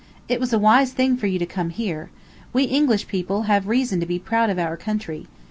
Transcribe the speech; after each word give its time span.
It 0.27 0.39
was 0.39 0.51
a 0.51 0.57
wise 0.57 0.93
thing 0.93 1.15
for 1.15 1.27
you 1.27 1.37
to 1.37 1.45
come 1.45 1.69
here. 1.69 2.09
We 2.53 2.63
English 2.63 3.07
people 3.07 3.43
have 3.43 3.67
reason 3.67 3.99
to 3.99 4.07
be 4.07 4.17
proud 4.17 4.49
of 4.49 4.57
our 4.57 4.75
country. 4.75 5.27